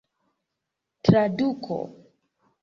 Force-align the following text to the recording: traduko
traduko 1.03 1.77